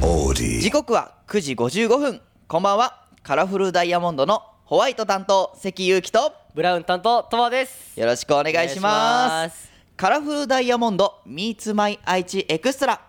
[0.00, 2.20] 時刻は9時55分。
[2.46, 3.06] こんばんは。
[3.22, 6.32] カラフルダイヤモンドのホワイト担当関裕貴と。
[6.54, 7.98] ブラウン担当とわです。
[7.98, 9.70] よろしくお願いします。
[9.96, 13.00] カラフルダイヤモンド Meets My 愛知エクストラ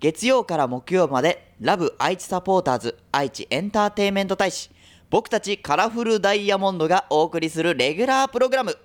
[0.00, 4.70] 月曜から木曜までラブ愛知サポーターズ愛知エンターテインメント大使。
[5.08, 8.76] 僕たちカラフルダイヤモンドがお送りするレギュラープログラム。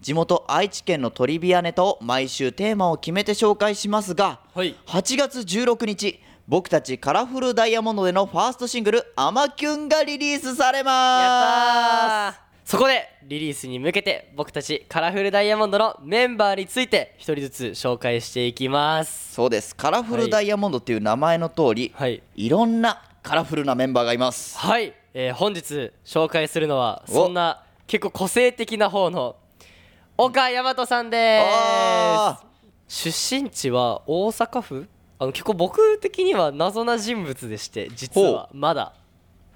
[0.00, 4.76] 地元愛知県のトリビアネタを毎週テーマを決めて紹介しますが、はい。
[4.86, 12.40] 8月16日僕たちカラフルダイヤモンドでのファーストシングル「アマキュン」がリリースされやまったー。
[12.64, 19.28] そこでリリースに向けて僕たちカラフルダイヤモンドのメンバーについて一人ずつ紹介していきます。
[19.28, 19.76] すそうです。
[19.76, 22.22] カラフルダイヤモンドっていう名前の通り、はい。
[22.34, 24.56] いろんなカラフルなメンバーがいます。
[24.56, 27.12] はい、えー本日紹介するのはお。
[27.12, 29.36] そんな結構個性的な方の
[30.16, 32.40] 岡大和さんであ
[32.88, 34.88] す出身地は大阪府？
[35.18, 38.48] あの結構僕的には謎な人物でして実は。
[38.52, 38.92] まだ。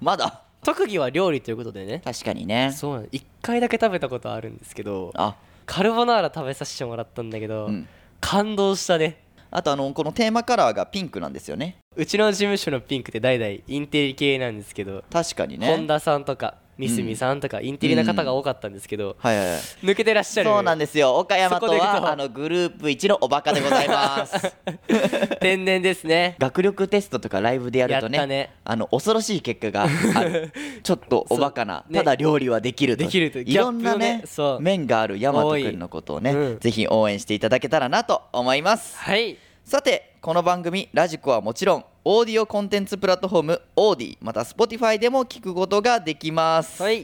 [0.01, 0.41] まだ？
[0.63, 2.01] 特技は料理ということでね。
[2.03, 2.71] 確かにね。
[2.73, 5.35] そうなの1回だけ食べたことあるんですけどあ。
[5.65, 7.87] カルボナーラ食べさせてもらったんだけど、うん。
[8.19, 9.23] 感動したね。
[9.51, 11.77] あとあのこのテーマカラーがピンクなんですよね。
[11.95, 15.67] うちの事務所のピンクって代々インテリ系なんですけど、確かにね。
[15.67, 19.59] 本田さんとか三角さんとかインテリな方が多かったんですけど、はいはいはい。
[19.83, 20.49] 抜けてらっしゃる。
[20.49, 21.15] そうなんですよ。
[21.15, 24.53] 岡大和はあのグループ一のおバカでございます。
[25.39, 26.35] 天然ですね。
[26.39, 28.53] 学力テストとかライブでやるとねね。
[28.63, 30.51] あの恐ろしい結果がある。
[30.81, 31.99] ちょっとおバカな、ね。
[31.99, 33.03] ただ料理はできると。
[33.03, 33.39] できると。
[33.39, 34.23] いろんなね
[34.59, 36.59] 面がある大和くんのことをね、うん。
[36.59, 38.97] ぜひ応援していただけたらなと思います。
[38.97, 39.37] はい。
[39.63, 47.01] さてこの番組 radiko はもちろんオーディオコンテンツプラットフォーム AuDee、また Spotify でも聞くことができます、はい。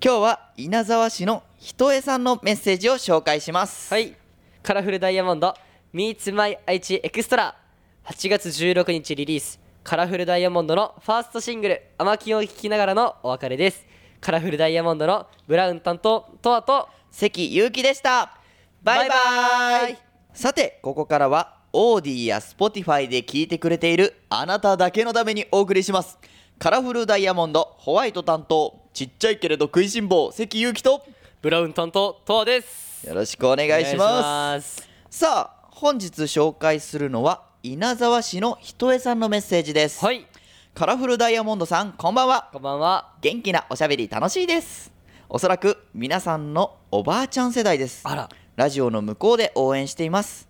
[0.00, 3.92] 今日は稲沢市のひとえさんのメッセージを紹介します。
[3.92, 4.14] はい。
[4.62, 5.52] カラフルダイヤモンド
[5.92, 7.56] Meets My 愛知エクストラ
[8.04, 9.58] 8月16日リリース。
[9.82, 13.84] カラフルダイヤモンドのファーストシングル「アマキュン」を聴きながらのお別れです。
[14.20, 18.38] カラフルダイヤモンドのブラウン担当とわと関ゆうきでした。
[18.80, 19.98] バイババイバイ。
[20.32, 26.18] さてここからはオーディや Spotify で聞いてくれているあなただけのためにお送りします。
[26.58, 31.04] カラフルダイヤモンドホワイト担当ちっちゃいけれど食いしん坊関ゆうきと。
[31.40, 33.06] ブラウン担当とわです。
[33.06, 34.88] よろしくお願いしおます。
[35.10, 40.26] さあ本日紹介するのは稲沢市のひとえさんのメッセージです、はい。
[40.74, 42.48] カラフルダイヤモンドさんこんばんは。
[42.52, 43.14] こんばんは。
[43.20, 44.92] 元気なおしゃべり楽しいです。
[45.28, 48.02] おそらく皆さんのおばあちゃん世代です。
[48.04, 48.28] あら。
[48.56, 50.49] ラジオの向こうで応援しています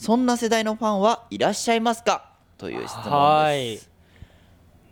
[0.00, 2.30] そんな世代のファンはいらっしゃいますか？
[2.56, 3.72] という質問はい。
[3.72, 3.90] です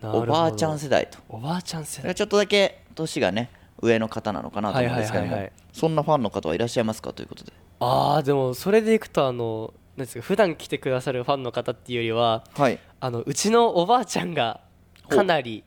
[0.03, 1.19] おばあちゃん世代と。
[1.31, 2.15] おばあちゃん世代。
[2.15, 7.15] ちょっとだけ年がね上の方なのかなと思うんですけども、そんなファンの方はいらっしゃいますか？
[7.15, 7.55] ということで。
[7.81, 12.79] ああでもそれでいくとあのなんですか普段来てくださるファンの方っていうよりははい。
[13.01, 14.61] あのうちのおばあちゃんが
[15.09, 15.65] かなり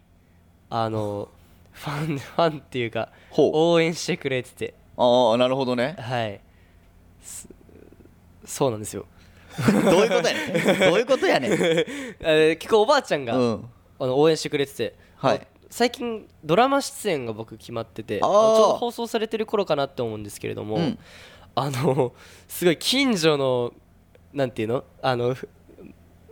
[0.70, 1.30] あの
[1.72, 4.76] ファンファンっていうか応援してくれてて。
[4.98, 5.96] ああなるほどね。
[5.98, 6.40] はい。
[7.24, 7.48] す
[8.46, 9.08] そうなんですよ
[9.90, 10.80] どういうことやねん。
[10.80, 11.52] どういうことやねん。
[12.22, 13.70] えー結構おばあちゃんが、うん。
[14.00, 15.38] あの応援してくれてて、はい。
[15.38, 18.30] あ最近ドラマ出演が僕決まっててあー。
[18.30, 21.00] あのちょうど放送されてる頃かなって思うんですけれども、うん。
[21.56, 22.14] あの
[22.48, 23.74] すごい近所の
[24.34, 24.84] なんていうの？
[25.02, 25.48] あのふ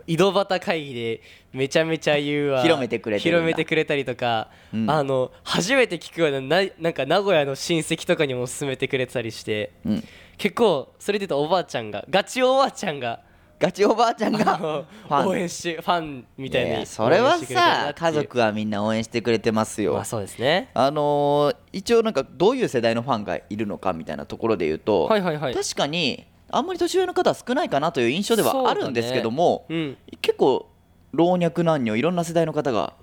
[0.06, 1.20] 井戸端会議で
[1.52, 2.62] めちゃめちゃ言うわ。
[2.62, 4.90] 広めてくれ広めてくれたりとか、うん。
[4.90, 9.72] あの初めて聞くようなななんか名古屋の親戚とかにも勧めてくれたりして。
[9.84, 10.04] うん。
[10.36, 13.20] 結構それで言うとおばあちゃんがガチおばあちゃんが？
[13.58, 20.70] ガチおばあちゃんが応援しファンみたいいやいにやそれはさ家族はみんな応援してくれてますよ、まあそうですね。
[20.72, 25.54] あのー一応なんかどういう世代のファンがいるのかみたいなところで言うと、はいはいはい。
[25.54, 29.96] 確かにあんまり年上の方は少ないかなという印象ではあるんですけども、うん。
[30.20, 30.68] 結構
[31.12, 32.94] 老若男女いろんな世代の方が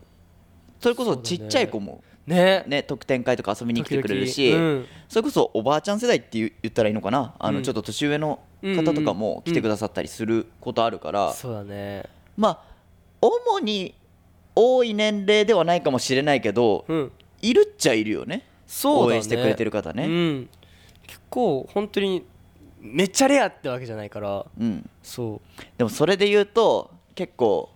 [0.79, 2.63] それこそちっちゃい子もね。
[2.67, 4.85] ね特典会とか遊びに来てくれるし、うん。
[5.09, 7.35] それこそおばあちゃん世代って言言ったらいいのかな？
[7.39, 7.63] あのうん。
[7.63, 12.03] ちょっと年上の方とかも来てくださったりすることあるから、そうだね。
[12.35, 12.59] まあ
[13.21, 13.95] 主に
[14.55, 17.11] 多い年齢ではないかもしれないけど、うん。
[17.41, 18.45] いるっちゃいるよね。
[18.65, 19.13] そうだね。
[19.13, 20.05] 応援してくれてる方ね。
[20.05, 20.49] うん。
[21.05, 22.25] 結構本当に
[22.93, 24.45] めっちゃレアってわけじゃないから。
[24.59, 25.41] うん、そ
[25.77, 27.69] でもそれで言うと結構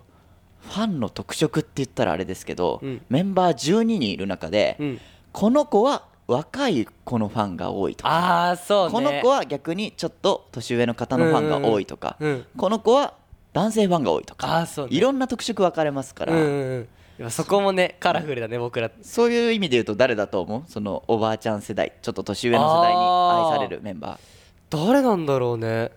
[0.61, 3.01] ファンの特色って言ったらあれですけど、うん。
[3.09, 4.99] メンバー12人いる中で、う、うん、
[5.31, 8.93] この子は若い子のファンが多いとか、ああそうね。
[8.93, 12.45] この子は逆にちょっと年上の方のファンが多いとか、うんうん。
[12.55, 13.15] この子は
[13.53, 14.59] 男性ファンが多いとか。
[14.59, 14.95] あーそうね。
[14.95, 16.87] いろんな特色分かれますから、うんうんうん。
[17.17, 18.89] やっぱそこもねカラフルだね僕ら。
[19.01, 20.71] そういう意味で言うと誰だと思う？
[20.71, 22.99] そのおばあちゃん世代ちょっと年上の世代に
[23.51, 24.19] 愛されるメンバー
[24.71, 25.91] 誰なんだろうね。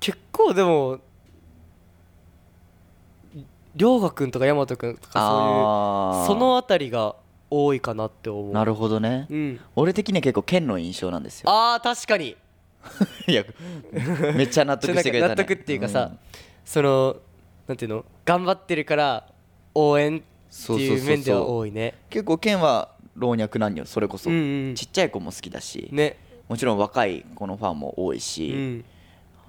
[0.00, 0.98] 結構でも
[3.76, 7.14] 涼河君とか大和君とかそういうそのあたりが
[7.50, 8.52] 多いかなって思う。
[8.52, 9.60] なるほどね、うん。
[9.76, 11.48] 俺的には結構剣の印象なんですよ。
[11.48, 12.36] あー確かに。
[13.26, 13.44] いや
[14.34, 16.18] めっちゃ納得してくれた、ね、納得っていうかさ、ん。
[16.64, 17.16] その
[17.68, 18.04] なんていうの？
[18.24, 19.28] 頑張ってるから
[19.74, 21.94] 応援っていう面では多いね。
[22.10, 24.74] 結構剣は老若男女それこそ、うんうん。
[24.74, 26.16] ちっちゃい子も好きだし、ね
[26.48, 28.84] もちろん若い子のファンも多いうし、ん。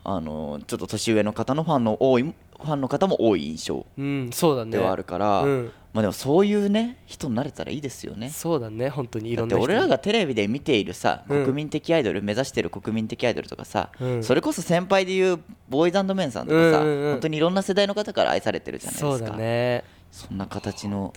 [0.04, 4.72] あのちょっと年上の方のファンの多いファンの方も多い印象うんそうだね。
[4.72, 5.72] ではあるから、うん。
[5.94, 8.30] まあでもそういうね人になれたらいいですよね。
[8.30, 11.44] そうだね本当にいだってろんな人俺らがテレビで見ているさうん。
[11.44, 14.24] 国民的アイドル、目指してる国民的アイドルとかさ、うん。
[14.24, 15.40] それこそ先輩でいう
[15.70, 17.12] ボーイズメンさんとかさ、うんうんうん。
[17.12, 19.18] 本当にいろんな世代の方から愛されてるじゃないですか。
[19.18, 19.84] そうだね。
[20.12, 21.14] そんな形の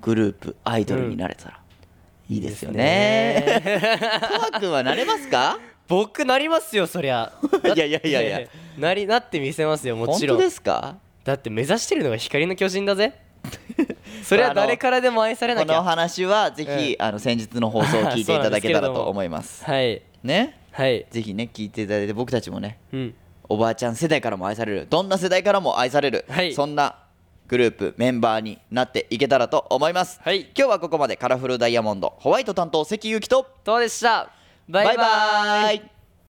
[0.00, 1.61] グループアイドルになれたら
[2.32, 3.62] いいですよね。
[4.20, 5.58] トワ君はなれますか？
[5.88, 7.30] 僕なりますよそりゃ。
[7.74, 8.40] いやいやいやいや。
[8.78, 10.38] なりなってみせますよも本ちろん。
[10.38, 10.96] 当ですか？
[11.24, 13.12] だって目指してるのが光の巨人だぜ。
[14.24, 19.64] それは誰からでも愛されなこのきゃ話はぜひ、あの先日の放送を聞いていただけたらと思います。
[19.64, 20.00] はい。
[20.22, 21.04] ね、はい。
[21.10, 23.14] ぜひね聞いていただいて僕たちもねうん。
[23.48, 24.86] おばあちゃん世代からも愛される。
[24.88, 26.54] どんな世代からも愛される、はい。
[26.54, 26.94] そんな
[27.52, 30.18] グループメンバーになっていけたらと思います。
[30.22, 30.50] はい。
[30.56, 33.46] 今日はここまでカラフルダイヤモンドホワイト担当関ゆきと。
[33.62, 34.30] どうでした。
[34.70, 34.96] バイバイ。
[34.96, 35.02] バ
[35.74, 35.91] イバイ